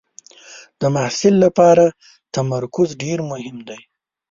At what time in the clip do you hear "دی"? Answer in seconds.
3.67-3.79